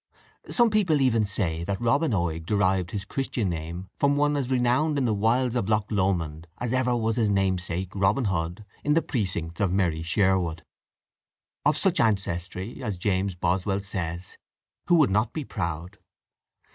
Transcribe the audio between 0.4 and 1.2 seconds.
Some people